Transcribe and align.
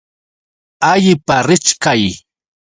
Allipa 0.91 1.35
richkay. 1.47 2.03